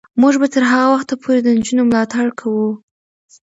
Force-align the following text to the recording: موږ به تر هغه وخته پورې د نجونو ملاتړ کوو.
موږ 0.21 0.33
به 0.41 0.47
تر 0.53 0.63
هغه 0.71 0.87
وخته 0.93 1.13
پورې 1.21 1.39
د 1.43 1.47
نجونو 1.57 1.83
ملاتړ 1.89 2.25
کوو. 2.39 2.69